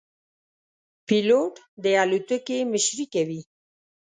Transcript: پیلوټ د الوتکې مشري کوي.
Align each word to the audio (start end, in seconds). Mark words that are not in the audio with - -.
پیلوټ 1.07 1.53
د 1.83 1.85
الوتکې 2.01 2.57
مشري 2.71 3.05
کوي. 3.13 3.41